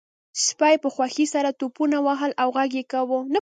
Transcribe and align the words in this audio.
سپي 0.45 0.75
په 0.83 0.89
خوښۍ 0.95 1.25
سره 1.33 1.55
ټوپونه 1.59 1.97
وهل 2.07 2.31
او 2.41 2.47
غږ 2.57 2.71
یې 2.79 2.83
کاوه 2.91 3.19